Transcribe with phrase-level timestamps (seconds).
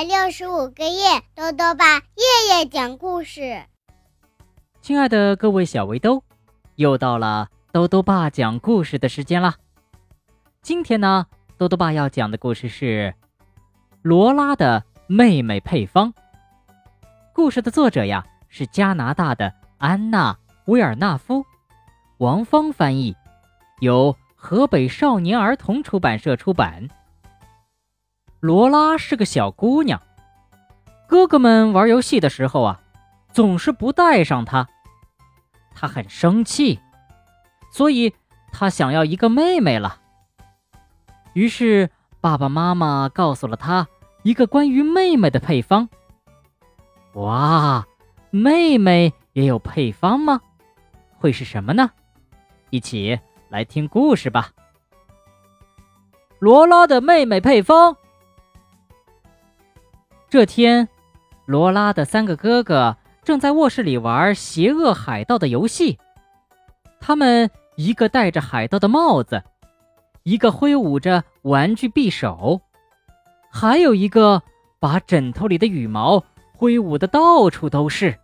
[0.00, 3.66] 百六十五个夜，豆豆爸夜夜讲故事。
[4.80, 6.24] 亲爱的各位小围兜，
[6.76, 9.56] 又到了豆豆爸讲故事的时间啦。
[10.62, 11.26] 今天呢，
[11.58, 13.14] 豆豆爸要讲的故事是
[14.00, 16.14] 罗拉的妹妹配方。
[17.34, 20.32] 故事的作者呀是加拿大的安娜·
[20.64, 21.44] 威尔纳夫，
[22.16, 23.14] 王芳翻译，
[23.80, 26.88] 由河北少年儿童出版社出版。
[28.40, 30.00] 罗拉是个小姑娘，
[31.06, 32.80] 哥哥们玩游戏的时候啊，
[33.32, 34.66] 总是不带上她，
[35.74, 36.80] 她很生气，
[37.70, 38.14] 所以
[38.50, 39.98] 她想要一个妹妹了。
[41.34, 41.90] 于是
[42.22, 43.86] 爸爸妈妈告诉了她
[44.22, 45.86] 一个关于妹妹的配方。
[47.12, 47.86] 哇，
[48.30, 50.40] 妹妹也有配方吗？
[51.18, 51.90] 会是什么呢？
[52.70, 53.20] 一起
[53.50, 54.50] 来听故事吧。
[56.38, 57.98] 罗拉的妹妹配方。
[60.30, 60.88] 这天，
[61.44, 65.98] 罗拉的三个哥哥正在卧室里玩邪恶海盗的游戏。
[67.00, 69.42] 他们一个戴着海盗的帽子，
[70.22, 72.60] 一个挥舞着玩具匕首，
[73.50, 74.40] 还有一个
[74.78, 78.16] 把枕头里的羽毛挥舞的到处都是。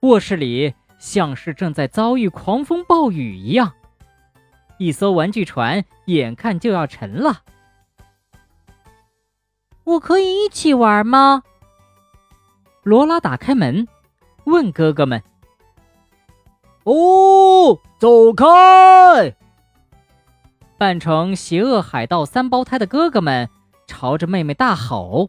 [0.00, 3.72] 卧室里像是正在遭遇狂风暴雨一样，
[4.76, 7.40] 一艘玩具船眼看就要沉了。
[9.84, 11.42] 我可以一起玩吗？
[12.82, 13.86] 罗拉打开门，
[14.44, 15.22] 问哥哥们
[16.84, 19.36] ：“哦，走开！”
[20.76, 23.48] 扮成邪恶海盗三胞胎的哥哥们
[23.86, 25.28] 朝着妹妹大吼：“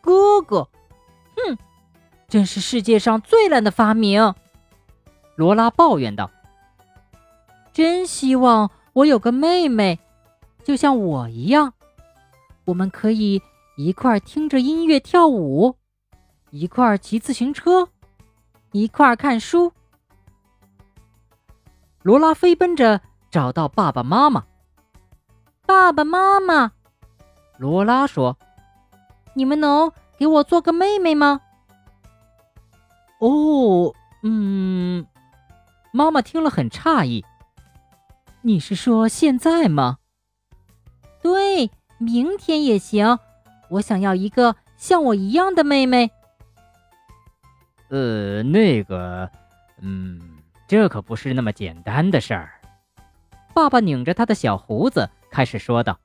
[0.00, 0.68] 哥哥，
[1.36, 1.58] 哼，
[2.28, 4.34] 真是世界上最烂的发明！”
[5.36, 6.30] 罗拉抱怨道
[7.72, 9.98] ：“真希望我有个妹妹，
[10.62, 11.74] 就像我一样。”
[12.64, 13.42] 我们可以
[13.76, 15.76] 一块儿听着音乐跳舞，
[16.50, 17.88] 一块儿骑自行车，
[18.72, 19.72] 一块儿看书。
[22.02, 24.44] 罗拉飞奔着找到爸爸妈妈。
[25.64, 26.72] 爸爸妈妈，
[27.58, 28.36] 罗拉说
[29.34, 31.40] ：“你们能给我做个妹妹吗？”
[33.20, 35.06] 哦，嗯。
[35.92, 37.24] 妈妈听了很诧异。
[38.40, 39.98] 你是说现在吗？
[41.22, 41.70] 对。
[42.02, 43.16] 明天也行，
[43.68, 46.10] 我想要一个像我一样的妹妹。
[47.90, 49.30] 呃，那个，
[49.80, 50.20] 嗯，
[50.66, 52.60] 这可不是那么简单的事儿。
[53.54, 55.96] 爸爸拧着他的小胡子开始说道：“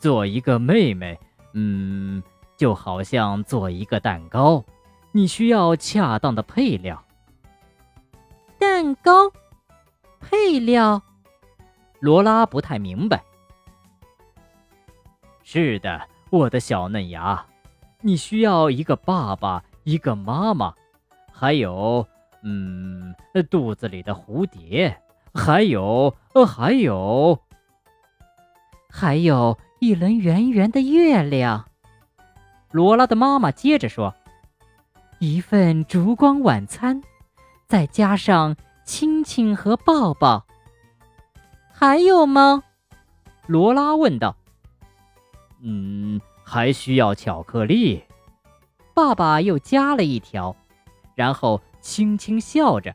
[0.00, 1.20] 做一个妹妹，
[1.52, 2.20] 嗯，
[2.56, 4.64] 就好像做一个蛋糕，
[5.12, 7.04] 你需要恰当的配料。
[8.58, 9.30] 蛋糕
[10.18, 11.00] 配料，
[12.00, 13.22] 罗拉不太明白。”
[15.52, 16.00] 是的，
[16.30, 17.44] 我的小嫩芽，
[18.02, 20.72] 你需要一个爸爸，一个妈妈，
[21.32, 22.06] 还有，
[22.44, 23.12] 嗯，
[23.50, 24.96] 肚子里的蝴蝶，
[25.34, 27.36] 还有，呃，还有，
[28.88, 31.68] 还有一轮圆圆的月亮。
[32.70, 34.14] 罗拉的妈妈接着说
[35.18, 37.02] ：“一份烛光晚餐，
[37.66, 40.46] 再加上亲亲和抱抱。
[41.72, 42.62] 还有吗？”
[43.48, 44.36] 罗拉问道。
[45.62, 48.02] 嗯，还需要巧克力。
[48.94, 50.54] 爸爸又加了一条，
[51.14, 52.94] 然后轻轻笑着。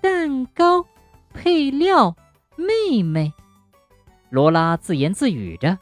[0.00, 0.84] 蛋糕
[1.32, 2.16] 配料，
[2.56, 3.32] 妹妹。
[4.30, 5.78] 罗拉自言自语着：“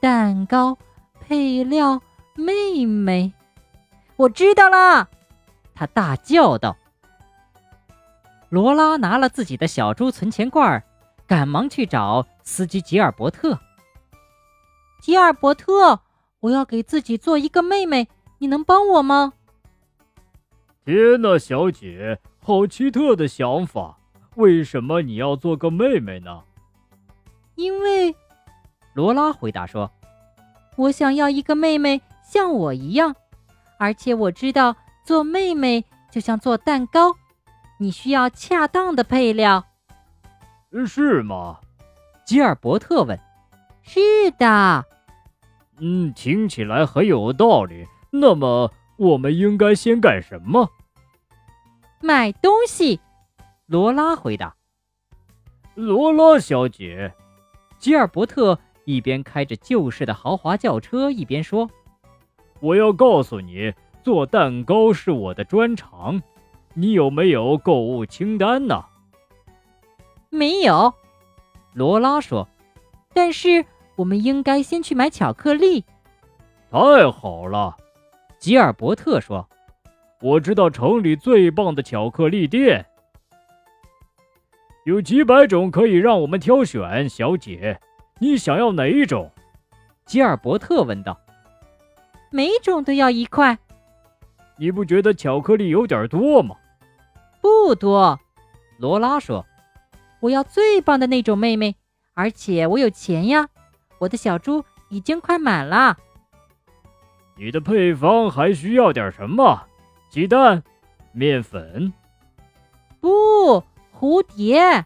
[0.00, 0.76] 蛋糕
[1.20, 2.00] 配料，
[2.34, 3.32] 妹妹。”
[4.16, 5.08] 我知道了，
[5.74, 6.76] 他大叫道。
[8.48, 10.82] 罗拉拿了自己的小猪存钱罐，
[11.26, 13.58] 赶忙去找司机吉尔伯特。
[15.00, 16.00] 吉尔伯特，
[16.40, 18.08] 我要给自己做一个妹妹，
[18.38, 19.34] 你能帮我吗？
[20.84, 23.98] 天哪，小姐，好奇特的想法！
[24.34, 26.42] 为什么你要做个妹妹呢？
[27.54, 28.14] 因为，
[28.94, 29.90] 罗拉回答说
[30.76, 33.14] ：“我想要一个妹妹像我一样，
[33.78, 37.16] 而且我知道做妹妹就像做蛋糕，
[37.78, 39.64] 你需要恰当的配料。”
[40.86, 41.58] 是吗？
[42.26, 43.18] 吉尔伯特问。
[43.86, 44.84] “是的。”
[45.78, 47.86] 嗯，听起来很有道理。
[48.10, 50.70] 那么，我们应该先干什么？
[52.00, 53.00] 买东西。
[53.66, 54.54] 罗拉回答。
[55.74, 57.12] 罗拉小姐，
[57.78, 61.68] 吉尔伯特一边开着旧式的豪华轿车，一边说
[62.60, 66.22] ：“我要告诉你，做蛋糕是我的专长。
[66.72, 68.82] 你有没有购物清单呢？”
[70.30, 70.94] 没有，
[71.74, 72.48] 罗拉说。
[73.12, 73.62] 但是。
[73.96, 75.84] 我们应该先去买巧克力。
[76.70, 77.76] 太好了，
[78.38, 79.48] 吉尔伯特说
[80.20, 82.86] ：“我知道城里最棒的巧克力店，
[84.84, 87.08] 有几百种可以让我们挑选。
[87.08, 87.80] 小姐，
[88.18, 89.30] 你想要哪一种？”
[90.04, 91.18] 吉尔伯特问道。
[92.30, 93.58] “每种都要一块。”
[94.58, 96.56] 你不觉得巧克力有点多吗？
[97.40, 98.18] 不多，
[98.78, 99.44] 罗拉说
[100.20, 101.76] ：“我要最棒的那种，妹妹，
[102.14, 103.48] 而且我有钱呀，
[103.98, 105.96] 我的小猪已经快满了。”
[107.38, 109.62] 你的配方还需要点什么？
[110.08, 110.62] 鸡蛋、
[111.12, 111.92] 面粉？
[113.00, 113.62] 不，
[113.92, 114.84] 蝴蝶。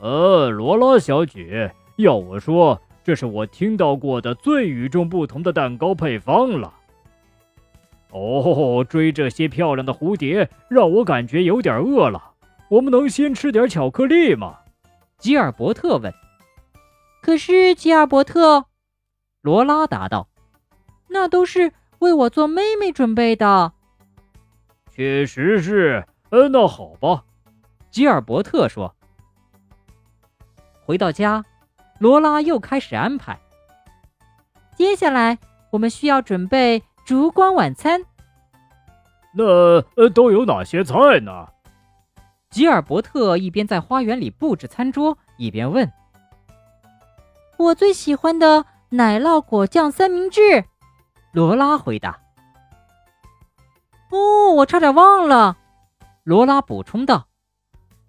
[0.00, 6.72] 呃，罗拉小姐，要我说，这是我听到过的最与众不同的蛋糕配方了。
[8.10, 12.32] 哦，追这些漂亮的蝴蝶让我感觉有点饿了。
[12.68, 14.56] 我们能先吃点巧克力吗？
[15.18, 16.12] 吉尔伯特问。
[17.26, 18.66] 可是，吉尔伯特，
[19.42, 20.28] 罗拉答道。
[21.08, 23.72] 那都是为我做妹妹准备的。
[24.92, 27.24] 确实是，呃，那好吧。
[27.90, 28.94] 吉尔伯特说。
[30.84, 31.44] 回到家，
[31.98, 33.36] 罗拉又开始安排。
[34.76, 35.36] 接下来，
[35.72, 38.04] 我们需要准备烛光晚餐。
[39.34, 39.44] 那
[39.96, 41.48] 呃，都有哪些菜呢？
[42.50, 45.90] 吉尔伯特一边在花园里布置餐桌，一边问
[47.58, 50.64] ：“我最喜欢的奶酪果酱三明治。”
[51.32, 52.18] 罗拉回答
[54.10, 55.56] ：“哦，我差点忘了。”
[56.24, 57.26] 罗拉补充道：“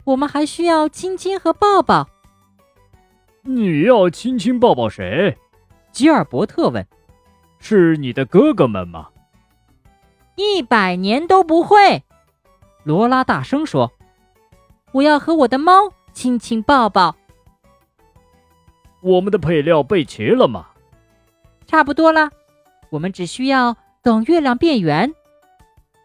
[0.06, 2.08] 我们还需要亲亲和抱抱。”
[3.44, 5.38] 你要亲亲抱抱谁？
[5.92, 6.88] 吉尔伯特问
[7.60, 9.10] ：“是你的哥哥们吗？”
[10.36, 12.04] 一百年都不会！
[12.84, 13.92] 罗拉大声说
[14.94, 17.16] ：“我要和我的猫亲亲抱抱。”
[19.02, 20.68] 我们的配料备齐了吗？
[21.66, 22.30] 差不多了。
[22.90, 25.14] 我们只需要等月亮变圆。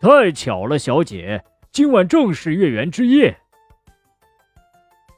[0.01, 3.39] 太巧了，小姐，今晚正是月圆之夜。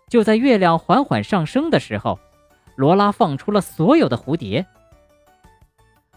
[0.08, 2.18] 就在月亮缓缓上升的时候，
[2.76, 4.66] 罗拉放出了所有的蝴蝶。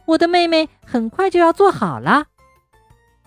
[0.06, 2.28] 我的妹妹很快就要做好了。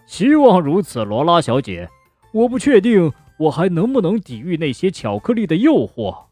[0.06, 1.88] 希望如此，罗拉小姐。
[2.32, 6.26] 我不确定我还能不能抵御那些巧克力的诱惑。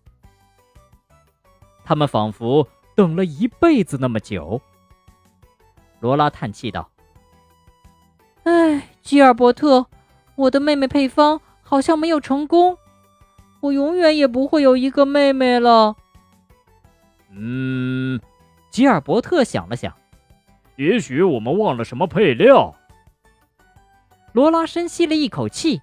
[1.88, 4.60] 他们仿佛等了一辈子那么久。
[6.00, 6.86] 罗拉叹气道
[8.44, 9.86] ：“哎，吉尔伯特，
[10.34, 12.76] 我的妹妹配方好像没有成功，
[13.60, 15.96] 我永远也不会有一个妹妹了。”
[17.32, 18.20] 嗯，
[18.68, 19.90] 吉尔伯特想了想，
[20.76, 22.74] 也许我们忘了什么配料。
[24.34, 25.80] 罗拉深吸了一口气：“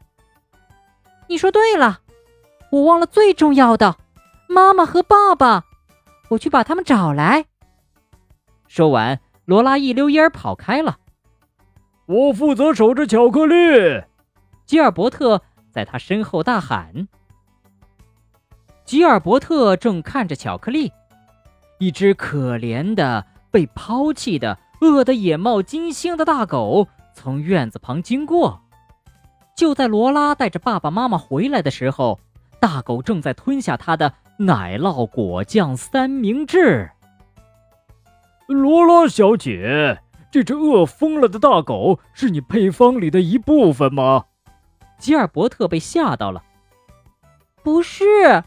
[1.25, 2.01] 你说对了，
[2.71, 3.97] 我忘了最重要的，
[4.47, 5.65] 妈妈和爸爸，
[6.29, 7.45] 我去把他们找来。”
[8.67, 9.19] 说完。
[9.45, 10.97] 罗拉一溜烟儿跑开了。
[12.07, 14.03] 我负责守着巧克力。
[14.65, 15.39] 吉尔伯特
[15.69, 17.07] 在他身后大喊。
[18.83, 20.91] 吉尔伯特正看着巧克力，
[21.77, 28.63] 一只可怜的、被抛弃的、饿得眼冒金星的大狗从院子旁经过。
[29.55, 32.19] 就在罗拉带着爸爸妈妈回来的时候，
[32.59, 36.91] 大狗正在吞下它的奶酪果酱三明治。
[38.47, 44.25] 罗拉小姐，这只饿疯了的大狗是你配方里的一部分吗？
[44.97, 46.43] 吉尔伯特被吓到了。
[47.63, 48.43] 不是，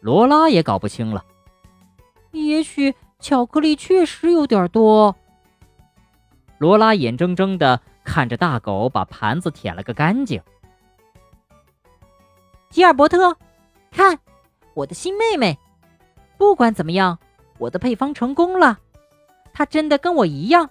[0.00, 1.24] 罗拉也搞不清了。
[2.32, 5.14] 也许巧克力确实有点多。
[6.58, 10.42] 罗拉眼睁睁的看着大狗把盘子舔了个干净。
[12.70, 13.36] 吉尔伯特，
[13.90, 14.18] 看，
[14.74, 15.58] 我的新妹妹。
[16.36, 17.18] 不管怎么样。
[17.58, 18.78] 我的配方成功了，
[19.52, 20.70] 她真的跟我一样，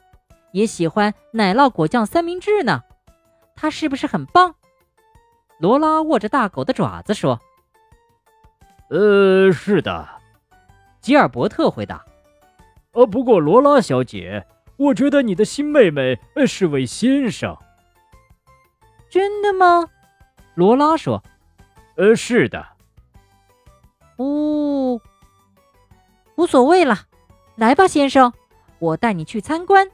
[0.53, 2.81] 也喜欢奶酪果酱三明治呢。
[3.57, 4.55] 她是不是很棒？
[5.59, 7.41] 罗拉握着大狗的爪子说
[8.89, 10.07] ：“呃，是的。”
[11.01, 12.05] 吉尔伯特回答
[12.95, 17.57] ：“呃，不过罗拉小姐，我觉得你的新妹妹是位先生。”
[19.11, 19.89] 真的吗？
[20.55, 21.21] 罗拉说
[21.97, 22.65] ：“呃，是的。”
[24.17, 25.01] 哦。
[26.35, 27.07] 无所谓了，
[27.55, 28.31] 来吧，先生，
[28.79, 29.89] 我带你去参观。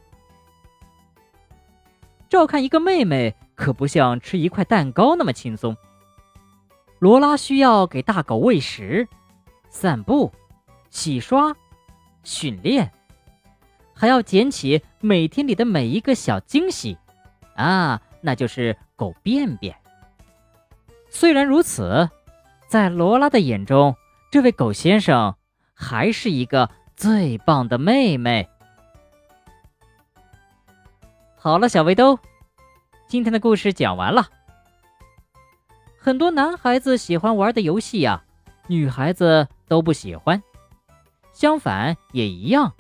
[2.27, 5.77] 照看一个妹妹可不像吃一块蛋糕那么轻松。
[6.99, 9.07] 罗拉需要给大狗喂食、
[9.69, 10.31] 散步、
[10.89, 11.55] 洗刷、
[12.23, 12.91] 训练，
[13.93, 16.97] 还要捡起每天里的每一个小惊喜
[17.55, 19.77] 啊，那就是狗便便。
[21.13, 22.09] 虽然如此，
[22.67, 23.95] 在罗拉的眼中，
[24.29, 25.33] 这位狗先生。
[25.75, 28.47] 还是一个最棒的妹妹。
[31.35, 32.19] 好了，小围兜，
[33.07, 34.29] 今天的故事讲完了。
[35.97, 38.23] 很多男孩子喜欢玩的游戏呀，
[38.67, 40.41] 女孩子都不喜欢，
[41.33, 42.71] 相反也一样。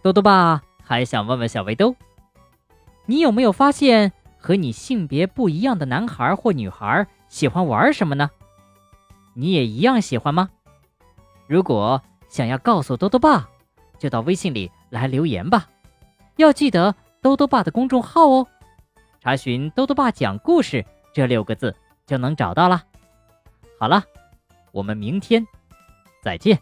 [0.00, 1.94] 多多爸还想问问小围兜，
[3.04, 4.12] 你有没有发现
[4.46, 8.30] 和你性别不一样的男孩或女孩喜欢玩什么呢？
[9.34, 10.48] 你也一样喜欢吗？
[11.48, 13.48] 如果想要告诉豆豆爸，
[13.98, 15.68] 就到微信里来留言吧。
[16.36, 18.46] 要记得豆豆爸的公众号哦，
[19.20, 21.74] 查询“豆豆爸讲故事”这六个字
[22.06, 22.84] 就能找到了。
[23.80, 24.04] 好了，
[24.70, 25.44] 我们明天
[26.22, 26.56] 再见。